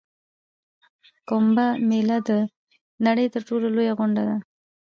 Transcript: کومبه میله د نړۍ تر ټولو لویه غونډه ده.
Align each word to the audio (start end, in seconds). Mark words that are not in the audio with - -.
کومبه 1.27 1.65
میله 1.89 2.17
د 2.29 2.29
نړۍ 3.05 3.27
تر 3.33 3.41
ټولو 3.47 3.65
لویه 3.75 3.93
غونډه 3.99 4.23
ده. 4.29 4.35